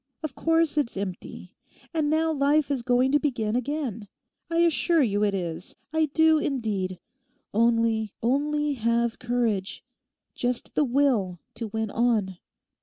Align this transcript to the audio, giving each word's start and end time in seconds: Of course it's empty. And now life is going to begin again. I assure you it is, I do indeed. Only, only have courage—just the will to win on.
Of 0.23 0.33
course 0.33 0.79
it's 0.79 0.97
empty. 0.97 1.55
And 1.93 2.09
now 2.09 2.31
life 2.33 2.71
is 2.71 2.81
going 2.81 3.11
to 3.11 3.19
begin 3.19 3.55
again. 3.55 4.07
I 4.49 4.57
assure 4.61 5.03
you 5.03 5.23
it 5.23 5.35
is, 5.35 5.75
I 5.93 6.07
do 6.07 6.39
indeed. 6.39 6.99
Only, 7.53 8.15
only 8.23 8.73
have 8.73 9.19
courage—just 9.19 10.73
the 10.73 10.85
will 10.85 11.37
to 11.53 11.67
win 11.67 11.91
on. 11.91 12.39